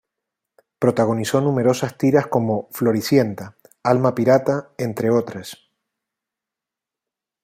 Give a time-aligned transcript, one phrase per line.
[0.79, 5.69] Protagonizó numerosas tiras como "Floricienta", "Alma pirata", entre otras.